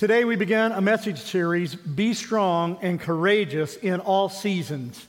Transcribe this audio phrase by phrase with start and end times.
[0.00, 5.06] Today we begin a message series, Be Strong and Courageous in All Seasons.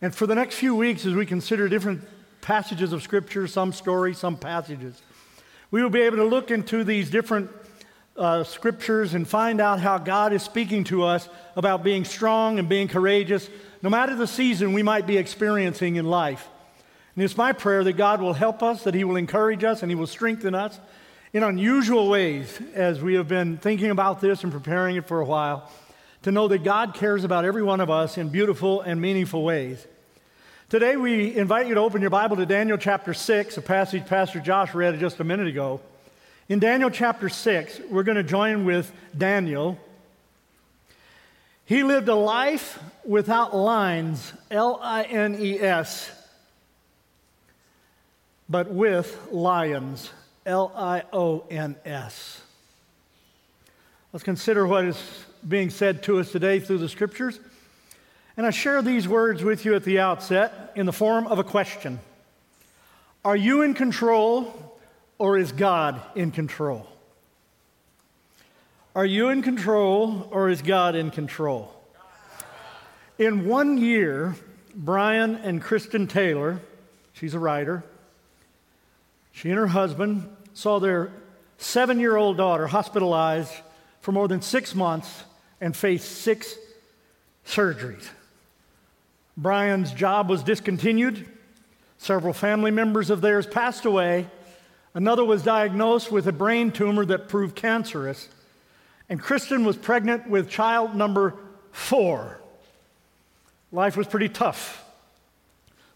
[0.00, 2.00] And for the next few weeks, as we consider different
[2.40, 5.02] passages of Scripture, some stories, some passages,
[5.70, 7.50] we will be able to look into these different
[8.16, 12.70] uh, Scriptures and find out how God is speaking to us about being strong and
[12.70, 13.50] being courageous,
[13.82, 16.48] no matter the season we might be experiencing in life.
[17.16, 19.90] And it's my prayer that God will help us, that He will encourage us, and
[19.90, 20.80] He will strengthen us
[21.32, 25.24] in unusual ways as we have been thinking about this and preparing it for a
[25.24, 25.70] while
[26.22, 29.84] to know that God cares about every one of us in beautiful and meaningful ways.
[30.68, 34.40] Today, we invite you to open your Bible to Daniel chapter 6, a passage Pastor
[34.40, 35.80] Josh read just a minute ago.
[36.48, 39.78] In Daniel chapter 6, we're going to join with Daniel.
[41.64, 46.10] He lived a life without lines, L I N E S,
[48.48, 50.10] but with lions,
[50.44, 52.42] L I O N S.
[54.12, 57.40] Let's consider what is being said to us today through the scriptures.
[58.36, 61.44] And I share these words with you at the outset in the form of a
[61.44, 62.00] question
[63.24, 64.78] Are you in control
[65.18, 66.86] or is God in control?
[68.94, 71.74] Are you in control or is God in control?
[73.18, 74.36] In one year,
[74.74, 76.60] Brian and Kristen Taylor,
[77.12, 77.84] she's a writer,
[79.32, 81.10] she and her husband saw their
[81.58, 83.52] seven year old daughter hospitalized
[84.00, 85.24] for more than six months
[85.60, 86.56] and faced six
[87.46, 88.08] surgeries.
[89.36, 91.26] Brian's job was discontinued.
[91.98, 94.28] Several family members of theirs passed away.
[94.94, 98.28] Another was diagnosed with a brain tumor that proved cancerous.
[99.08, 101.34] And Kristen was pregnant with child number
[101.70, 102.40] four.
[103.70, 104.84] Life was pretty tough.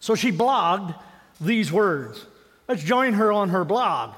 [0.00, 0.94] So she blogged
[1.40, 2.24] these words
[2.68, 4.14] Let's join her on her blog.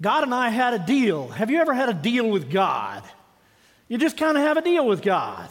[0.00, 1.28] God and I had a deal.
[1.28, 3.02] Have you ever had a deal with God?
[3.88, 5.48] You just kind of have a deal with God.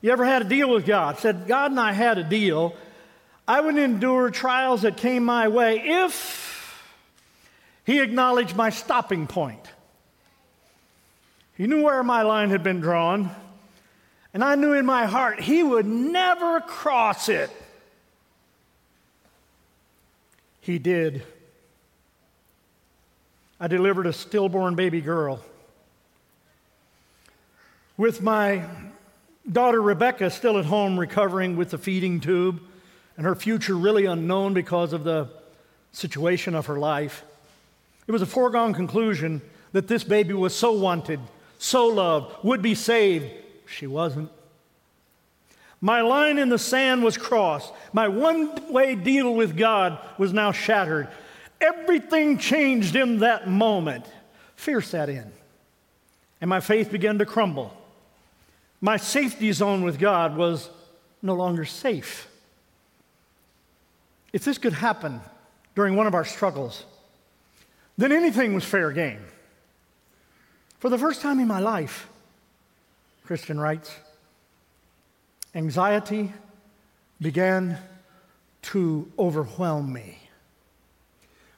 [0.00, 1.18] You ever had a deal with God?
[1.18, 2.74] Said, God and I had a deal.
[3.46, 6.82] I would endure trials that came my way if
[7.84, 9.66] He acknowledged my stopping point.
[11.56, 13.30] He knew where my line had been drawn,
[14.32, 17.50] and I knew in my heart He would never cross it.
[20.64, 21.22] He did.
[23.60, 25.44] I delivered a stillborn baby girl.
[27.98, 28.64] With my
[29.50, 32.62] daughter Rebecca still at home recovering with the feeding tube
[33.18, 35.28] and her future really unknown because of the
[35.92, 37.24] situation of her life,
[38.06, 39.42] it was a foregone conclusion
[39.72, 41.20] that this baby was so wanted,
[41.58, 43.30] so loved, would be saved.
[43.66, 44.30] She wasn't.
[45.84, 47.70] My line in the sand was crossed.
[47.92, 51.08] My one way deal with God was now shattered.
[51.60, 54.06] Everything changed in that moment.
[54.56, 55.30] Fear set in,
[56.40, 57.76] and my faith began to crumble.
[58.80, 60.70] My safety zone with God was
[61.20, 62.28] no longer safe.
[64.32, 65.20] If this could happen
[65.74, 66.86] during one of our struggles,
[67.98, 69.22] then anything was fair game.
[70.78, 72.08] For the first time in my life,
[73.26, 73.94] Kristen writes,
[75.54, 76.32] anxiety
[77.20, 77.78] began
[78.62, 80.18] to overwhelm me.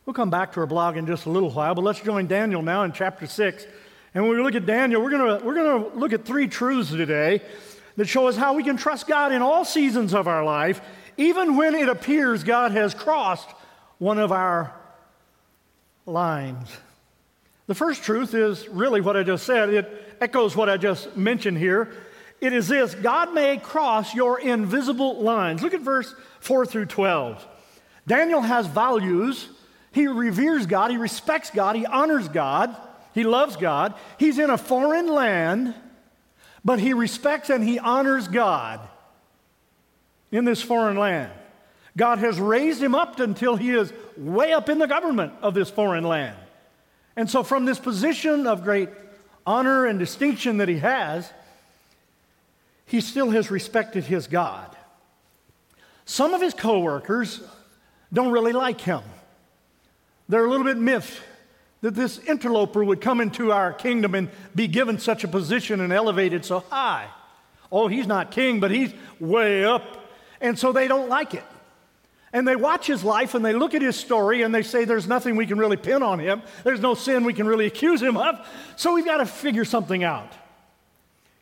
[0.05, 2.63] We'll come back to our blog in just a little while, but let's join Daniel
[2.63, 3.67] now in chapter 6.
[4.15, 6.91] And when we look at Daniel, we're going we're going to look at three truths
[6.91, 7.43] today
[7.97, 10.81] that show us how we can trust God in all seasons of our life,
[11.17, 13.49] even when it appears God has crossed
[13.99, 14.73] one of our
[16.05, 16.69] lines.
[17.67, 19.71] The first truth is really what I just said.
[19.71, 21.93] It echoes what I just mentioned here.
[22.41, 25.63] It is this God may cross your invisible lines.
[25.63, 27.47] Look at verse 4 through 12.
[28.07, 29.49] Daniel has values.
[29.93, 32.77] He reveres God, he respects God, he honors God,
[33.15, 33.95] he loves God.
[34.19, 35.75] He's in a foreign land,
[36.63, 38.81] but he respects and he honors God
[40.31, 41.33] in this foreign land.
[41.97, 45.71] God has raised him up until he is way up in the government of this
[45.71, 46.37] foreign land.
[47.17, 48.91] And so, from this position of great
[49.47, 51.33] honor and distinction that he has,
[52.87, 54.75] he still has respected his God.
[56.05, 57.43] Some of his coworkers
[58.13, 59.03] don't really like him.
[60.29, 61.21] They're a little bit miffed
[61.81, 65.93] that this interloper would come into our kingdom and be given such a position and
[65.93, 67.09] elevated so high.
[67.71, 70.09] Oh, he's not king, but he's way up.
[70.41, 71.45] And so they don't like it.
[72.33, 75.07] And they watch his life and they look at his story and they say there's
[75.07, 76.43] nothing we can really pin on him.
[76.65, 78.47] There's no sin we can really accuse him of.
[78.77, 80.33] So we've got to figure something out.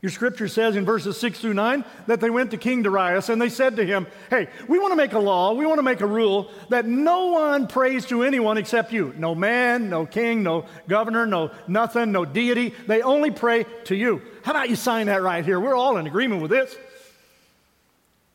[0.04, 3.40] Your scripture says in verses 6 through 9 that they went to King Darius and
[3.40, 6.02] they said to him, Hey, we want to make a law, we want to make
[6.02, 9.14] a rule that no one prays to anyone except you.
[9.16, 12.74] No man, no king, no governor, no nothing, no deity.
[12.86, 14.20] They only pray to you.
[14.42, 15.58] How about you sign that right here?
[15.58, 16.76] We're all in agreement with this.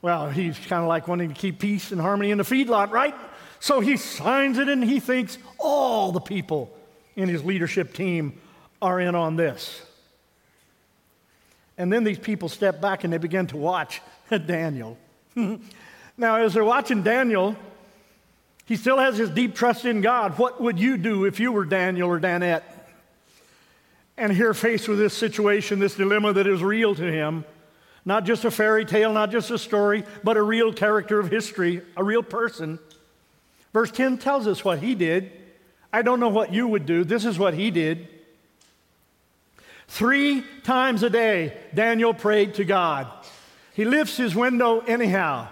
[0.01, 3.13] Well, he's kind of like wanting to keep peace and harmony in the feedlot, right?
[3.59, 6.75] So he signs it and he thinks all the people
[7.15, 8.41] in his leadership team
[8.81, 9.83] are in on this.
[11.79, 14.01] And then these people step back and they begin to watch
[14.45, 14.97] Daniel.
[15.35, 17.55] now, as they're watching Daniel,
[18.65, 20.37] he still has his deep trust in God.
[20.37, 22.63] What would you do if you were Daniel or Danette?
[24.17, 27.45] And here, faced with this situation, this dilemma that is real to him,
[28.03, 31.81] not just a fairy tale, not just a story, but a real character of history,
[31.95, 32.77] a real person.
[33.71, 35.31] Verse 10 tells us what he did.
[35.93, 37.05] I don't know what you would do.
[37.05, 38.18] This is what he did.
[39.89, 43.07] Three times a day, Daniel prayed to God.
[43.73, 45.47] He lifts his window anyhow.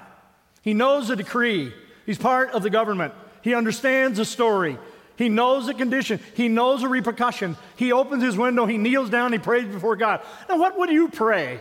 [0.62, 1.74] He knows the decree.
[2.06, 3.14] He's part of the government.
[3.42, 4.78] He understands the story.
[5.16, 6.20] He knows the condition.
[6.36, 7.58] He knows the repercussion.
[7.78, 8.68] He opens his window.
[8.68, 9.34] He kneels down.
[9.34, 10.22] He prays before God.
[10.48, 11.60] Now, what would you pray?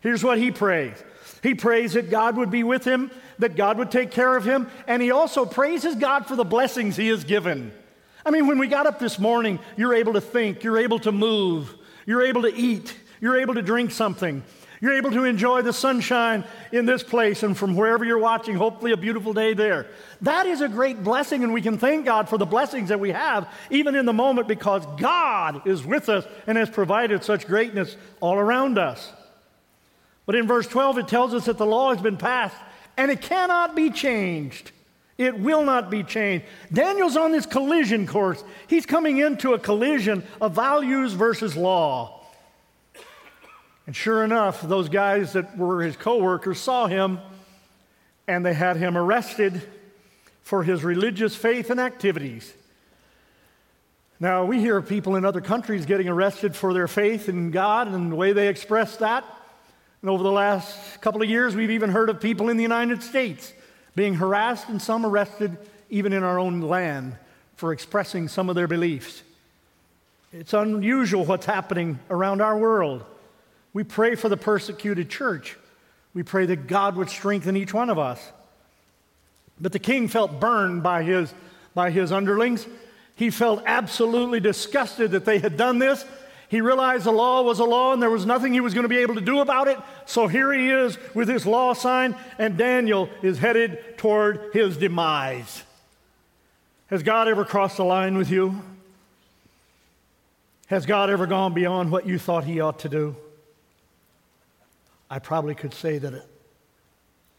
[0.00, 0.96] Here's what he prays
[1.44, 4.68] He prays that God would be with him, that God would take care of him,
[4.88, 7.70] and he also praises God for the blessings he has given.
[8.26, 11.12] I mean, when we got up this morning, you're able to think, you're able to
[11.12, 11.76] move.
[12.06, 12.94] You're able to eat.
[13.20, 14.42] You're able to drink something.
[14.80, 18.92] You're able to enjoy the sunshine in this place and from wherever you're watching, hopefully
[18.92, 19.86] a beautiful day there.
[20.22, 23.10] That is a great blessing, and we can thank God for the blessings that we
[23.10, 27.94] have, even in the moment, because God is with us and has provided such greatness
[28.20, 29.12] all around us.
[30.24, 32.56] But in verse 12, it tells us that the law has been passed
[32.96, 34.72] and it cannot be changed.
[35.20, 36.46] It will not be changed.
[36.72, 38.42] Daniel's on this collision course.
[38.68, 42.24] He's coming into a collision of values versus law.
[43.86, 47.18] And sure enough, those guys that were his coworkers saw him
[48.26, 49.60] and they had him arrested
[50.42, 52.54] for his religious faith and activities.
[54.20, 58.10] Now, we hear people in other countries getting arrested for their faith in God and
[58.10, 59.26] the way they express that.
[60.00, 63.02] And over the last couple of years, we've even heard of people in the United
[63.02, 63.52] States
[63.94, 65.56] being harassed and some arrested
[65.88, 67.16] even in our own land
[67.56, 69.22] for expressing some of their beliefs.
[70.32, 73.04] It's unusual what's happening around our world.
[73.72, 75.56] We pray for the persecuted church.
[76.14, 78.20] We pray that God would strengthen each one of us.
[79.60, 81.32] But the king felt burned by his,
[81.74, 82.66] by his underlings.
[83.14, 86.04] He felt absolutely disgusted that they had done this,
[86.50, 88.88] he realized the law was a law and there was nothing he was going to
[88.88, 89.78] be able to do about it.
[90.04, 95.62] So here he is with his law sign, and Daniel is headed toward his demise.
[96.88, 98.60] Has God ever crossed the line with you?
[100.66, 103.14] Has God ever gone beyond what you thought he ought to do?
[105.08, 106.26] I probably could say that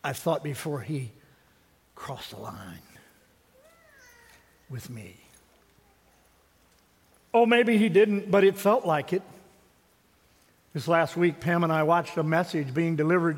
[0.06, 1.12] I thought before he
[1.96, 2.80] crossed the line
[4.70, 5.21] with me.
[7.34, 9.22] Oh, maybe he didn't, but it felt like it.
[10.74, 13.38] This last week, Pam and I watched a message being delivered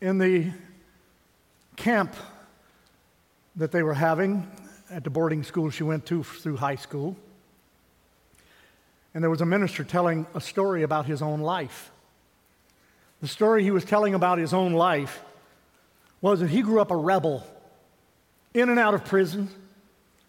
[0.00, 0.50] in the
[1.76, 2.14] camp
[3.56, 4.50] that they were having
[4.90, 7.16] at the boarding school she went to through high school.
[9.14, 11.92] And there was a minister telling a story about his own life.
[13.20, 15.22] The story he was telling about his own life
[16.20, 17.46] was that he grew up a rebel,
[18.54, 19.48] in and out of prison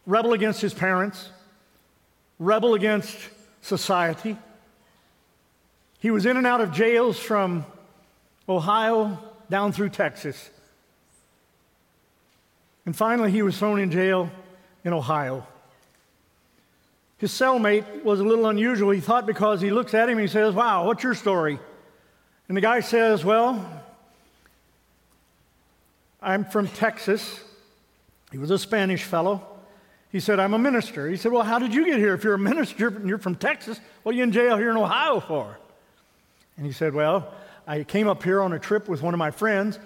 [0.05, 1.29] rebel against his parents,
[2.39, 3.17] rebel against
[3.61, 4.37] society.
[5.99, 7.65] He was in and out of jails from
[8.47, 9.19] Ohio
[9.49, 10.49] down through Texas.
[12.85, 14.29] And finally, he was thrown in jail
[14.83, 15.45] in Ohio.
[17.17, 18.91] His cellmate was a little unusual.
[18.91, 21.59] He thought because he looks at him, and he says, Wow, what's your story?
[22.47, 23.83] And the guy says, Well,
[26.21, 27.39] I'm from Texas.
[28.31, 29.54] He was a Spanish fellow.
[30.15, 31.09] He said, I'm a minister.
[31.09, 32.13] He said, Well, how did you get here?
[32.13, 34.77] If you're a minister and you're from Texas, what are you in jail here in
[34.77, 35.57] Ohio for?
[36.55, 37.33] And he said, Well,
[37.67, 39.77] I came up here on a trip with one of my friends,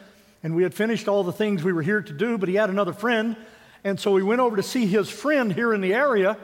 [0.44, 2.70] and we had finished all the things we were here to do, but he had
[2.70, 3.38] another friend.
[3.84, 6.38] And so we went over to see his friend here in the area.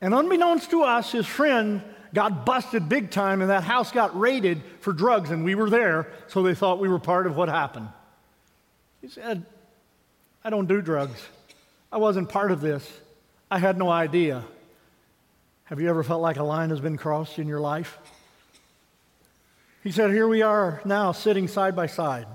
[0.00, 1.82] And unbeknownst to us, his friend
[2.14, 6.10] got busted big time, and that house got raided for drugs, and we were there,
[6.28, 7.90] so they thought we were part of what happened.
[9.02, 9.44] He said,
[10.42, 11.20] I don't do drugs.
[11.92, 12.90] I wasn't part of this.
[13.50, 14.44] I had no idea.
[15.64, 17.98] Have you ever felt like a line has been crossed in your life?
[19.82, 22.26] He said, Here we are now sitting side by side.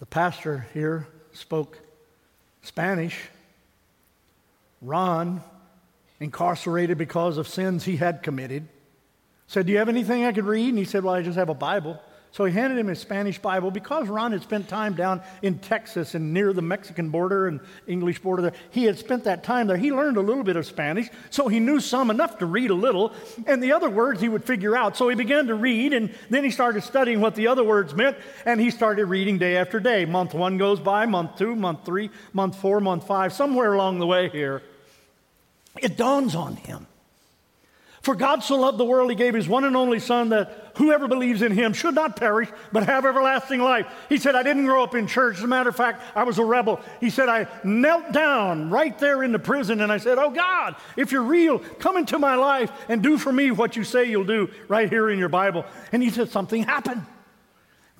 [0.00, 1.78] The pastor here spoke
[2.62, 3.20] Spanish.
[4.82, 5.42] Ron
[6.20, 8.68] incarcerated because of sins he had committed.
[9.46, 10.68] Said, Do you have anything I could read?
[10.70, 12.00] And he said, Well, I just have a Bible.
[12.34, 16.16] So he handed him his Spanish Bible because Ron had spent time down in Texas
[16.16, 18.52] and near the Mexican border and English border there.
[18.70, 19.76] He had spent that time there.
[19.76, 22.74] He learned a little bit of Spanish, so he knew some enough to read a
[22.74, 23.12] little,
[23.46, 24.96] and the other words he would figure out.
[24.96, 28.16] So he began to read, and then he started studying what the other words meant,
[28.44, 30.04] and he started reading day after day.
[30.04, 34.08] Month one goes by, month two, month three, month four, month five, somewhere along the
[34.08, 34.60] way here.
[35.80, 36.88] It dawns on him
[38.04, 41.08] for God so loved the world, he gave his one and only Son that whoever
[41.08, 43.86] believes in him should not perish, but have everlasting life.
[44.10, 45.38] He said, I didn't grow up in church.
[45.38, 46.82] As a matter of fact, I was a rebel.
[47.00, 50.76] He said, I knelt down right there in the prison and I said, Oh God,
[50.98, 54.24] if you're real, come into my life and do for me what you say you'll
[54.24, 55.64] do right here in your Bible.
[55.90, 57.06] And he said, Something happened.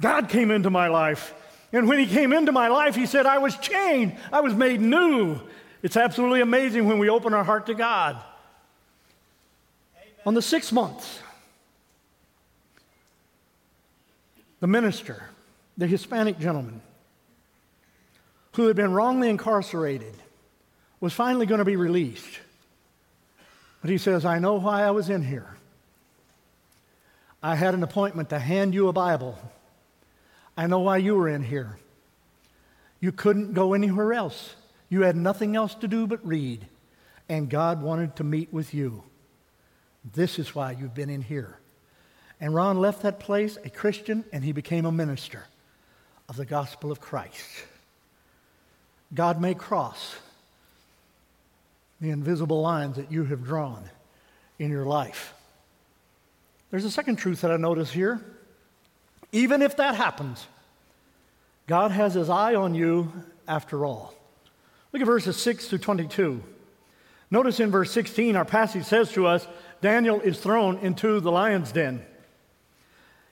[0.02, 1.32] God came into my life.
[1.72, 4.82] And when he came into my life, he said, I was changed, I was made
[4.82, 5.40] new.
[5.82, 8.22] It's absolutely amazing when we open our heart to God.
[10.26, 11.22] On the sixth month,
[14.60, 15.22] the minister,
[15.76, 16.80] the Hispanic gentleman,
[18.54, 20.14] who had been wrongly incarcerated,
[21.00, 22.40] was finally going to be released.
[23.82, 25.58] But he says, I know why I was in here.
[27.42, 29.38] I had an appointment to hand you a Bible.
[30.56, 31.78] I know why you were in here.
[33.00, 34.54] You couldn't go anywhere else.
[34.88, 36.66] You had nothing else to do but read.
[37.28, 39.04] And God wanted to meet with you.
[40.12, 41.58] This is why you've been in here.
[42.40, 45.44] And Ron left that place a Christian and he became a minister
[46.28, 47.44] of the gospel of Christ.
[49.14, 50.16] God may cross
[52.00, 53.84] the invisible lines that you have drawn
[54.58, 55.32] in your life.
[56.70, 58.20] There's a second truth that I notice here.
[59.32, 60.46] Even if that happens,
[61.66, 63.12] God has his eye on you
[63.48, 64.14] after all.
[64.92, 66.42] Look at verses 6 through 22.
[67.30, 69.46] Notice in verse 16, our passage says to us,
[69.84, 72.02] Daniel is thrown into the lion's den.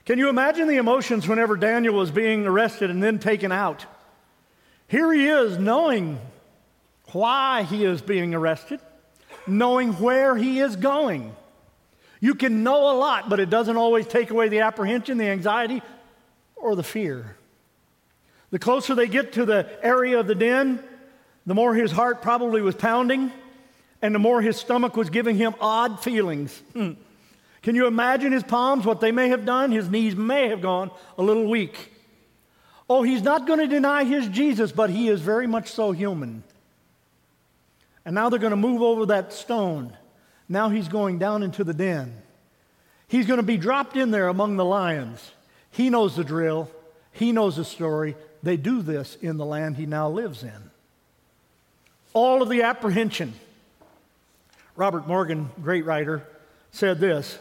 [0.05, 3.87] Can you imagine the emotions whenever Daniel was being arrested and then taken out?
[4.87, 6.19] Here he is knowing
[7.11, 8.79] why he is being arrested,
[9.47, 11.35] knowing where he is going.
[12.19, 15.81] You can know a lot, but it doesn't always take away the apprehension, the anxiety,
[16.55, 17.35] or the fear.
[18.51, 20.83] The closer they get to the area of the den,
[21.47, 23.31] the more his heart probably was pounding
[24.03, 26.61] and the more his stomach was giving him odd feelings.
[26.73, 26.91] Hmm.
[27.61, 29.71] Can you imagine his palms, what they may have done?
[29.71, 31.93] His knees may have gone a little weak.
[32.89, 36.43] Oh, he's not going to deny his Jesus, but he is very much so human.
[38.03, 39.95] And now they're going to move over that stone.
[40.49, 42.13] Now he's going down into the den.
[43.07, 45.31] He's going to be dropped in there among the lions.
[45.71, 46.69] He knows the drill,
[47.13, 48.17] he knows the story.
[48.43, 50.71] They do this in the land he now lives in.
[52.11, 53.33] All of the apprehension,
[54.75, 56.27] Robert Morgan, great writer,
[56.71, 57.37] said this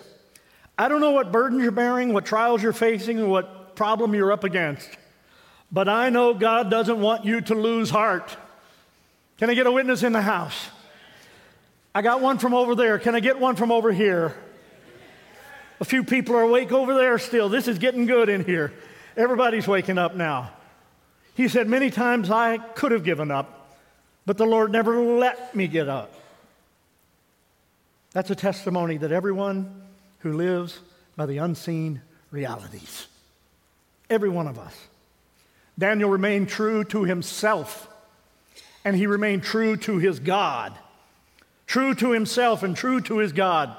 [0.78, 4.32] I don't know what burdens you're bearing, what trials you're facing, or what problem you're
[4.32, 4.88] up against,
[5.70, 8.36] but I know God doesn't want you to lose heart.
[9.38, 10.68] Can I get a witness in the house?
[11.94, 12.98] I got one from over there.
[12.98, 14.34] Can I get one from over here?
[15.80, 17.48] A few people are awake over there still.
[17.48, 18.72] This is getting good in here.
[19.16, 20.52] Everybody's waking up now.
[21.34, 23.76] He said, Many times I could have given up,
[24.24, 26.14] but the Lord never let me get up.
[28.12, 29.82] That's a testimony that everyone
[30.18, 30.78] who lives
[31.16, 33.06] by the unseen realities,
[34.10, 34.76] every one of us.
[35.78, 37.88] Daniel remained true to himself,
[38.84, 40.74] and he remained true to his God.
[41.66, 43.74] True to himself and true to his God.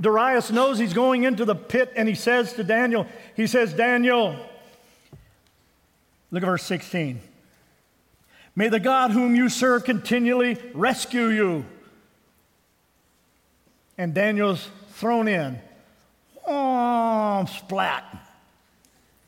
[0.00, 4.36] Darius knows he's going into the pit, and he says to Daniel, he says, Daniel,
[6.30, 7.20] look at verse 16.
[8.54, 11.64] May the God whom you serve continually rescue you
[14.02, 15.60] and Daniel's thrown in.
[16.44, 18.04] Oh, splat.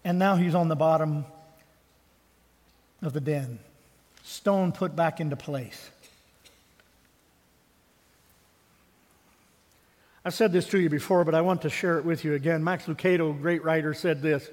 [0.02, 1.24] And now he's on the bottom
[3.00, 3.60] of the den.
[4.24, 5.90] Stone put back into place.
[10.24, 12.64] I've said this to you before, but I want to share it with you again.
[12.64, 14.50] Max Lucado, great writer, said this.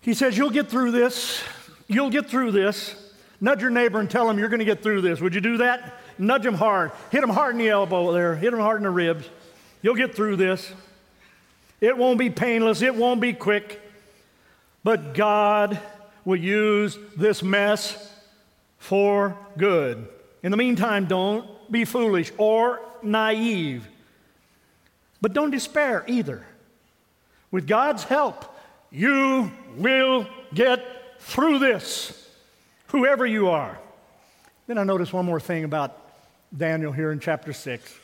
[0.00, 1.44] He says, You'll get through this.
[1.86, 3.12] You'll get through this.
[3.40, 5.20] Nudge your neighbor and tell him you're going to get through this.
[5.20, 6.00] Would you do that?
[6.18, 6.92] Nudge him hard.
[7.10, 8.34] Hit him hard in the elbow there.
[8.34, 9.28] Hit him hard in the ribs.
[9.82, 10.72] You'll get through this.
[11.80, 12.82] It won't be painless.
[12.82, 13.80] It won't be quick.
[14.82, 15.78] But God
[16.24, 18.12] will use this mess
[18.78, 20.08] for good.
[20.42, 23.88] In the meantime, don't be foolish or naive.
[25.20, 26.44] But don't despair either.
[27.50, 28.44] With God's help,
[28.90, 32.28] you will get through this,
[32.88, 33.78] whoever you are.
[34.66, 36.03] Then I noticed one more thing about
[36.56, 37.98] Daniel here in chapter 6.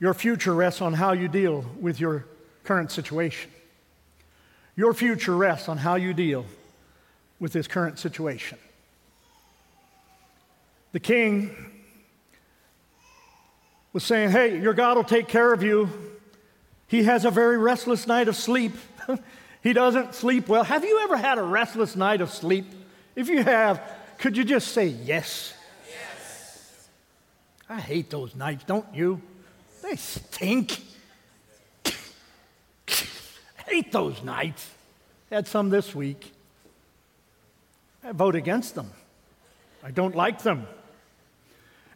[0.00, 2.24] Your future rests on how you deal with your
[2.64, 3.50] current situation.
[4.74, 6.46] Your future rests on how you deal
[7.38, 8.58] with this current situation.
[10.92, 11.54] The king
[13.92, 15.90] was saying, Hey, your God will take care of you.
[16.88, 18.72] He has a very restless night of sleep.
[19.62, 20.64] he doesn't sleep well.
[20.64, 22.66] Have you ever had a restless night of sleep?
[23.14, 23.80] If you have,
[24.18, 25.54] could you just say yes?
[27.72, 29.22] I hate those nights, don't you?
[29.82, 30.78] They stink.
[33.66, 34.70] hate those nights.
[35.30, 36.34] Had some this week.
[38.04, 38.90] I vote against them.
[39.82, 40.66] I don't like them.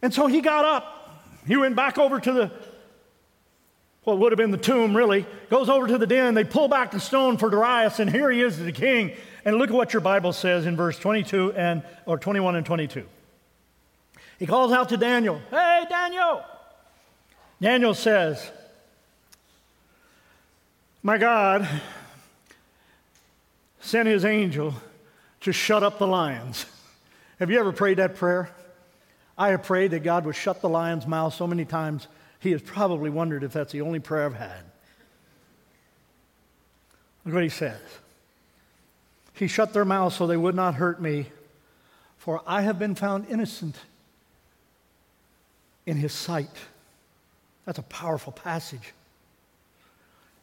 [0.01, 1.23] And so he got up.
[1.45, 2.51] He went back over to the,
[4.03, 6.33] what would have been the tomb, really, goes over to the den.
[6.33, 9.13] They pull back the stone for Darius, and here he is, the king.
[9.45, 13.05] And look at what your Bible says in verse 22 and, or 21 and 22.
[14.39, 16.43] He calls out to Daniel, Hey, Daniel!
[17.59, 18.51] Daniel says,
[21.01, 21.67] My God
[23.79, 24.75] sent his angel
[25.41, 26.65] to shut up the lions.
[27.39, 28.51] Have you ever prayed that prayer?
[29.37, 32.07] I have prayed that God would shut the lion's mouth so many times,
[32.39, 34.63] he has probably wondered if that's the only prayer I've had.
[37.25, 37.79] Look what he says.
[39.33, 41.27] He shut their mouths so they would not hurt me,
[42.17, 43.75] for I have been found innocent
[45.87, 46.51] in his sight.
[47.65, 48.93] That's a powerful passage.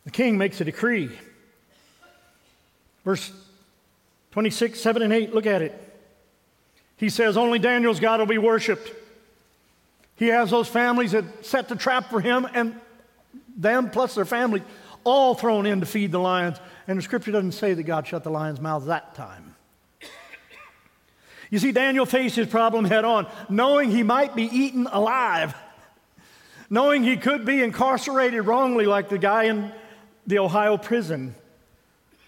[0.05, 1.11] The king makes a decree.
[3.05, 3.31] Verse
[4.33, 5.81] 26, 7 and 8, look at it.
[6.97, 8.91] He says, Only Daniel's God will be worshiped.
[10.17, 12.81] He has those families that set the trap for him, and
[13.57, 14.63] them plus their family
[15.03, 16.57] all thrown in to feed the lions.
[16.89, 19.54] And the scripture doesn't say that God shut the lion's mouth that time.
[21.55, 25.55] You see, Daniel faced his problem head on, knowing he might be eaten alive,
[26.69, 29.71] knowing he could be incarcerated wrongly, like the guy in
[30.27, 31.37] the Ohio prison.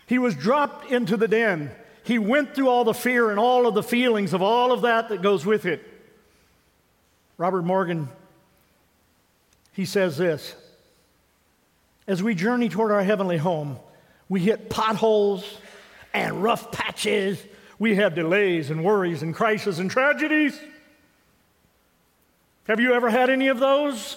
[0.07, 1.73] He was dropped into the den.
[2.05, 5.09] He went through all the fear and all of the feelings of all of that
[5.09, 5.83] that goes with it.
[7.37, 8.09] Robert Morgan,
[9.73, 10.55] he says this
[12.07, 13.77] As we journey toward our heavenly home,
[14.29, 15.45] we hit potholes
[16.15, 17.43] and rough patches.
[17.79, 20.59] We have delays and worries and crises and tragedies.
[22.67, 24.17] Have you ever had any of those?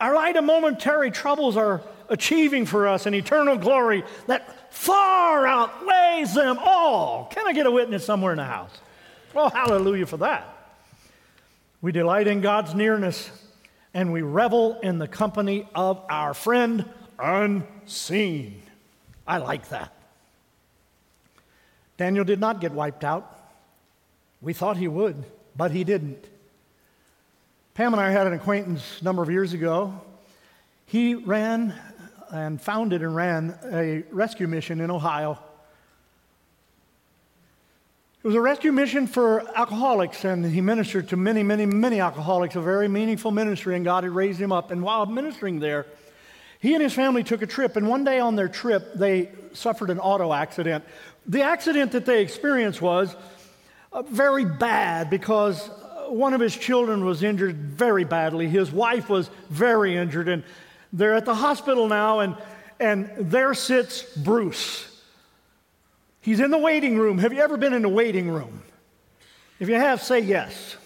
[0.00, 6.34] Our light and momentary troubles are achieving for us an eternal glory that far outweighs
[6.34, 7.26] them all.
[7.26, 8.76] Can I get a witness somewhere in the house?
[9.34, 10.48] Oh, hallelujah for that.
[11.80, 13.30] We delight in God's nearness
[13.94, 18.62] and we revel in the company of our friend unseen.
[19.26, 19.91] I like that.
[22.02, 23.32] Daniel did not get wiped out.
[24.40, 25.22] We thought he would,
[25.56, 26.24] but he didn't.
[27.74, 30.00] Pam and I had an acquaintance a number of years ago.
[30.84, 31.72] He ran
[32.32, 35.38] and founded and ran a rescue mission in Ohio.
[38.24, 42.56] It was a rescue mission for alcoholics, and he ministered to many, many, many alcoholics,
[42.56, 44.72] a very meaningful ministry, and God had raised him up.
[44.72, 45.86] And while ministering there,
[46.58, 49.90] he and his family took a trip, and one day on their trip, they suffered
[49.90, 50.84] an auto accident.
[51.26, 53.14] The accident that they experienced was
[53.92, 58.48] uh, very bad because uh, one of his children was injured very badly.
[58.48, 60.42] His wife was very injured, and
[60.92, 62.36] they're at the hospital now, and,
[62.80, 64.88] and there sits Bruce.
[66.20, 67.18] He's in the waiting room.
[67.18, 68.62] Have you ever been in the waiting room?
[69.58, 70.76] If you have, say yes.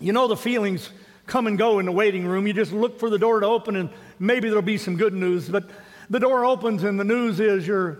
[0.00, 0.90] You know the feelings
[1.26, 2.46] come and go in the waiting room.
[2.46, 5.48] You just look for the door to open, and maybe there'll be some good news.
[5.48, 5.70] But
[6.10, 7.98] the door opens, and the news is your,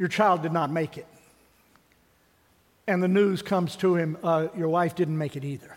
[0.00, 1.06] your child did not make it.
[2.88, 5.76] And the news comes to him uh, your wife didn't make it either.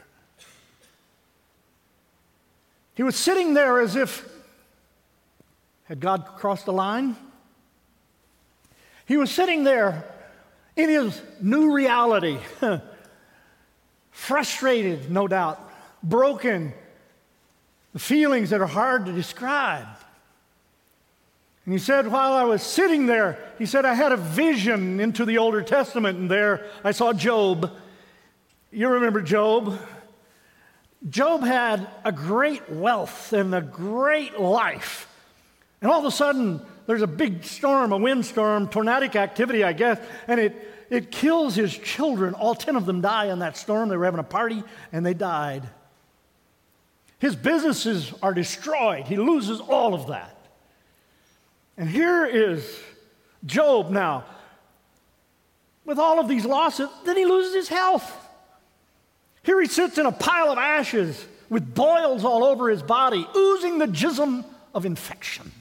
[2.96, 4.28] He was sitting there as if
[5.86, 7.16] had God crossed the line?
[9.06, 10.06] He was sitting there
[10.76, 12.40] in his new reality,
[14.12, 15.60] frustrated, no doubt,
[16.02, 16.74] broken,
[17.92, 19.88] the feelings that are hard to describe.
[21.66, 25.24] And he said, while I was sitting there, he said, I had a vision into
[25.24, 27.72] the Older Testament, and there I saw Job.
[28.72, 29.80] You remember Job?
[31.10, 35.08] Job had a great wealth and a great life.
[35.82, 40.00] And all of a sudden, there's a big storm, a windstorm, tornadic activity, I guess,
[40.28, 42.34] and it, it kills his children.
[42.34, 43.90] All 10 of them die in that storm.
[43.90, 45.64] They were having a party and they died.
[47.20, 49.08] His businesses are destroyed.
[49.08, 50.38] He loses all of that.
[51.78, 52.80] And here is
[53.46, 54.26] Job now
[55.86, 56.90] with all of these losses.
[57.06, 58.12] Then he loses his health.
[59.44, 63.78] Here he sits in a pile of ashes with boils all over his body, oozing
[63.78, 65.52] the jism of infection.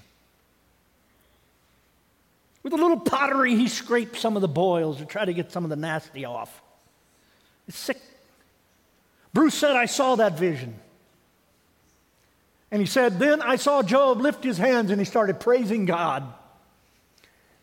[2.62, 5.64] With a little pottery, he scrapes some of the boils to try to get some
[5.64, 6.62] of the nasty off.
[7.66, 8.00] It's sick.
[9.34, 10.78] Bruce said, I saw that vision.
[12.72, 16.24] And he said, Then I saw Job lift his hands and he started praising God.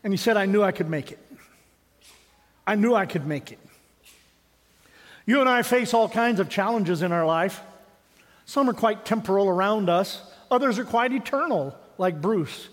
[0.02, 1.18] And he said, I knew I could make it.
[2.66, 3.58] I knew I could make it.
[5.26, 7.60] You and I face all kinds of challenges in our life.
[8.46, 12.70] Some are quite temporal around us, others are quite eternal, like Bruce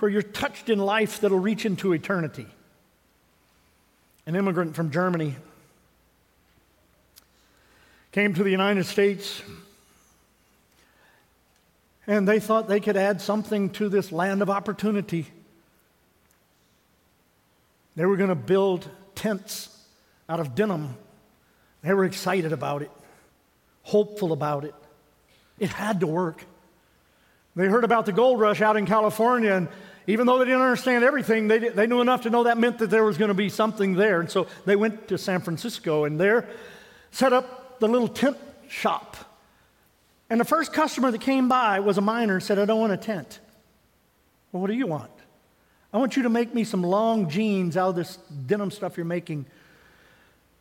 [0.00, 2.46] where you're touched in life that'll reach into eternity.
[4.26, 5.36] An immigrant from Germany
[8.12, 9.42] came to the United States
[12.10, 15.28] and they thought they could add something to this land of opportunity.
[17.94, 19.68] They were going to build tents
[20.28, 20.96] out of denim.
[21.82, 22.90] They were excited about it,
[23.84, 24.74] hopeful about it.
[25.60, 26.44] It had to work.
[27.54, 29.68] They heard about the gold rush out in California, and
[30.08, 32.90] even though they didn't understand everything, they, they knew enough to know that meant that
[32.90, 34.18] there was going to be something there.
[34.18, 36.48] And so they went to San Francisco and there
[37.12, 38.36] set up the little tent
[38.68, 39.16] shop.
[40.30, 42.92] And the first customer that came by was a miner and said, I don't want
[42.92, 43.40] a tent.
[44.52, 45.10] Well, what do you want?
[45.92, 48.16] I want you to make me some long jeans out of this
[48.46, 49.46] denim stuff you're making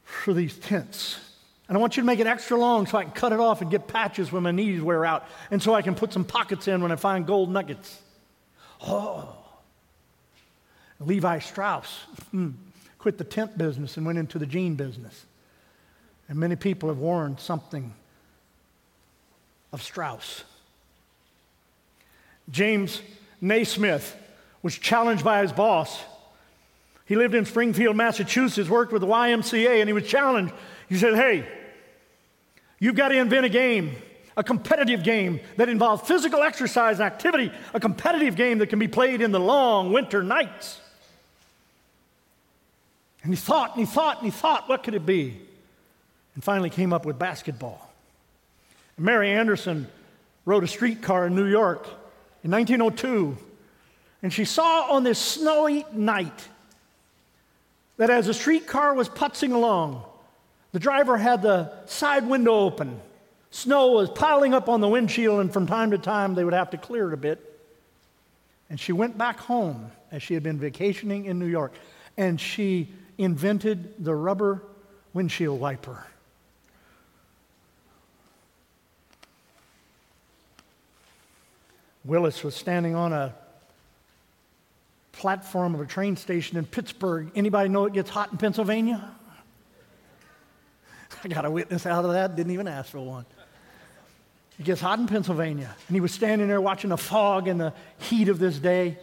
[0.03, 1.19] for these tents.
[1.67, 3.61] And I want you to make it extra long so I can cut it off
[3.61, 6.67] and get patches when my knees wear out, and so I can put some pockets
[6.67, 8.01] in when I find gold nuggets.
[8.81, 9.35] Oh.
[10.99, 11.87] Levi Strauss
[12.31, 12.49] hmm,
[12.97, 15.25] quit the tent business and went into the jean business.
[16.27, 17.93] And many people have worn something
[19.71, 20.43] of Strauss.
[22.49, 23.01] James
[23.41, 24.15] Naismith
[24.63, 26.01] was challenged by his boss.
[27.05, 30.53] He lived in Springfield, Massachusetts, worked with the YMCA, and he was challenged.
[30.87, 31.47] He said, Hey,
[32.79, 33.95] you've got to invent a game
[34.39, 38.87] a competitive game that involves physical exercise and activity, a competitive game that can be
[38.87, 40.79] played in the long winter nights.
[43.21, 45.41] And he thought and he thought and he thought, what could it be?
[46.35, 47.88] And finally came up with basketball.
[48.99, 49.87] Mary Anderson
[50.45, 51.87] rode a streetcar in New York
[52.43, 53.37] in 1902,
[54.21, 56.47] and she saw on this snowy night
[57.97, 60.03] that as the streetcar was putzing along,
[60.71, 62.99] the driver had the side window open
[63.51, 66.69] Snow was piling up on the windshield, and from time to time they would have
[66.71, 67.45] to clear it a bit.
[68.69, 71.73] And she went back home as she had been vacationing in New York,
[72.17, 74.61] and she invented the rubber
[75.13, 76.05] windshield wiper.
[82.09, 83.35] Willis was standing on a
[85.11, 87.29] platform of a train station in Pittsburgh.
[87.35, 89.11] Anybody know it gets hot in Pennsylvania?
[91.23, 93.27] I got a witness out of that, didn't even ask for one.
[94.57, 95.75] It gets hot in Pennsylvania.
[95.87, 98.97] And he was standing there watching the fog and the heat of this day.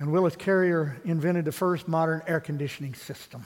[0.00, 3.44] And Willis Carrier invented the first modern air conditioning system.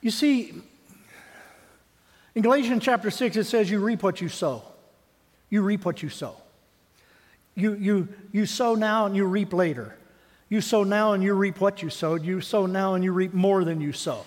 [0.00, 0.52] You see,
[2.34, 4.64] in Galatians chapter 6, it says, You reap what you sow.
[5.50, 6.36] You reap what you sow.
[7.54, 9.96] You, you, you sow now and you reap later.
[10.48, 12.24] You sow now and you reap what you sowed.
[12.24, 14.24] You sow now and you reap more than you sow.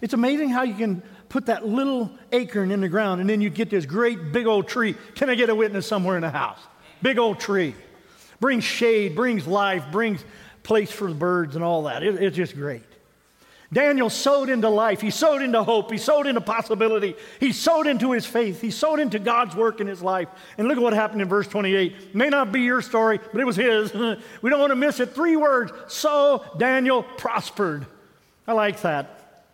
[0.00, 3.48] It's amazing how you can put that little acorn in the ground, and then you
[3.48, 4.96] get this great big old tree.
[5.14, 6.58] Can I get a witness somewhere in the house?
[7.00, 7.74] Big old tree.
[8.40, 10.24] Brings shade, brings life, brings
[10.62, 12.02] place for the birds and all that.
[12.02, 12.82] It, it's just great.
[13.72, 15.00] Daniel sowed into life.
[15.00, 15.90] He sowed into hope.
[15.90, 17.16] He sowed into possibility.
[17.40, 18.60] He sowed into his faith.
[18.60, 20.28] He sowed into God's work in his life.
[20.58, 21.92] And look at what happened in verse 28.
[21.92, 23.92] It may not be your story, but it was his.
[24.42, 25.14] we don't want to miss it.
[25.14, 25.72] Three words.
[25.88, 27.86] So Daniel prospered.
[28.46, 29.46] I like that.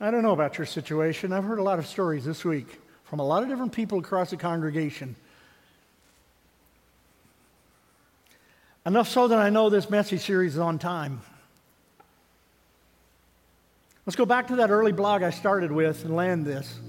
[0.00, 1.32] I don't know about your situation.
[1.32, 4.30] I've heard a lot of stories this week from a lot of different people across
[4.30, 5.14] the congregation.
[8.84, 11.20] Enough so that I know this message series is on time.
[14.10, 16.80] Let's go back to that early blog I started with and land this.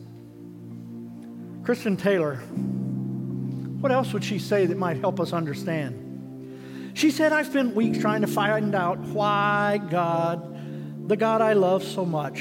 [1.63, 2.37] Kristen Taylor.
[2.37, 6.91] What else would she say that might help us understand?
[6.95, 11.83] She said, I spent weeks trying to find out why God, the God I love
[11.83, 12.39] so much,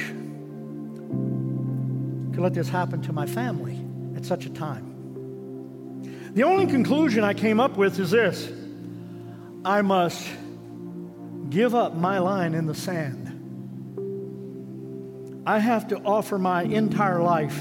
[2.33, 3.79] could let this happen to my family
[4.17, 6.33] at such a time.
[6.33, 8.51] The only conclusion I came up with is this
[9.63, 10.27] I must
[11.51, 13.20] give up my line in the sand.
[15.47, 17.59] I have to offer my entire life,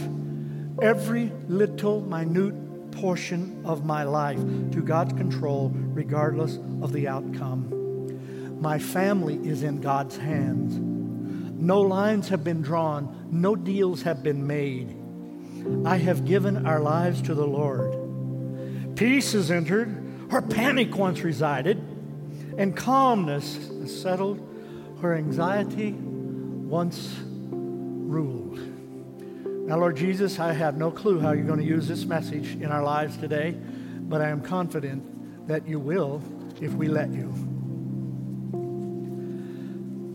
[0.81, 4.39] every little minute portion of my life,
[4.71, 8.59] to God's control, regardless of the outcome.
[8.61, 10.77] My family is in God's hands.
[11.61, 14.95] No lines have been drawn, no deals have been made.
[15.85, 18.97] I have given our lives to the Lord.
[18.97, 21.77] Peace has entered, where panic once resided,
[22.57, 24.39] and calmness has settled
[24.99, 27.15] where anxiety once
[28.09, 28.59] ruled.
[29.67, 32.65] Now, Lord Jesus, I have no clue how you're going to use this message in
[32.65, 36.23] our lives today, but I am confident that you will
[36.59, 37.31] if we let you.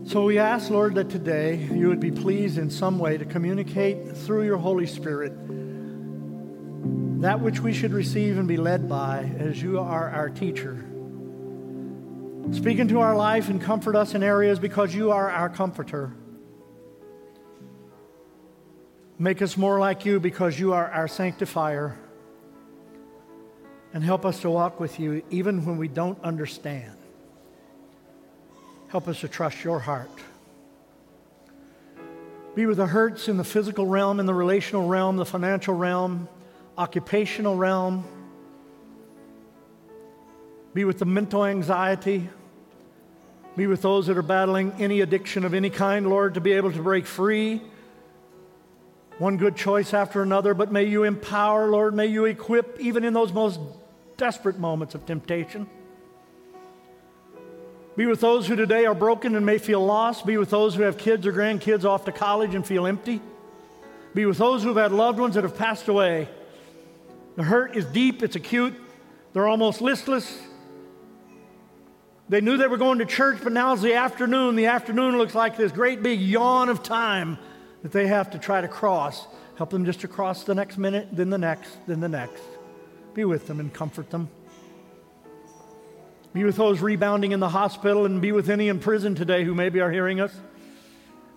[0.07, 4.15] So we ask, Lord, that today you would be pleased in some way to communicate
[4.17, 5.31] through your Holy Spirit
[7.21, 10.85] that which we should receive and be led by as you are our teacher.
[12.51, 16.13] Speak into our life and comfort us in areas because you are our comforter.
[19.17, 21.97] Make us more like you because you are our sanctifier.
[23.93, 26.97] And help us to walk with you even when we don't understand.
[28.89, 30.09] Help us to trust your heart.
[32.55, 36.27] Be with the hurts in the physical realm, in the relational realm, the financial realm,
[36.77, 38.05] occupational realm.
[40.73, 42.29] Be with the mental anxiety.
[43.55, 46.71] Be with those that are battling any addiction of any kind, Lord, to be able
[46.73, 47.61] to break free.
[49.17, 53.13] One good choice after another, but may you empower, Lord, may you equip even in
[53.13, 53.59] those most
[54.17, 55.69] desperate moments of temptation.
[57.95, 60.25] Be with those who today are broken and may feel lost.
[60.25, 63.21] Be with those who have kids or grandkids off to college and feel empty.
[64.13, 66.27] Be with those who have had loved ones that have passed away.
[67.37, 68.73] The hurt is deep, it's acute.
[69.31, 70.41] They're almost listless.
[72.27, 74.55] They knew they were going to church, but now it's the afternoon.
[74.57, 77.37] The afternoon looks like this great big yawn of time
[77.85, 79.27] that they have to try to cross.
[79.57, 82.41] Help them just to cross the next minute, then the next, then the next.
[83.13, 84.27] Be with them and comfort them.
[86.33, 89.53] Be with those rebounding in the hospital and be with any in prison today who
[89.53, 90.35] maybe are hearing us.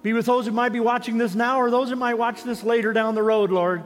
[0.02, 2.62] Be with those who might be watching this now or those who might watch this
[2.62, 3.84] later down the road, Lord.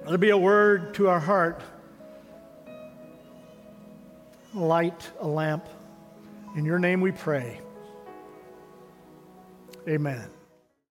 [0.00, 1.62] Let there be a word to our heart,
[4.52, 5.68] light, a lamp.
[6.56, 7.60] In your name we pray.
[9.88, 10.37] Amen.